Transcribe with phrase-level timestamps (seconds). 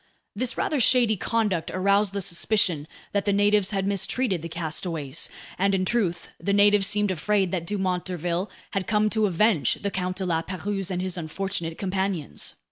[0.35, 5.75] This rather shady conduct aroused the suspicion that the natives had mistreated the castaways; and
[5.75, 10.17] in truth, the natives seemed afraid that Dumont d'Urville had come to avenge the Count
[10.17, 12.55] de La Pérouse and his unfortunate companions.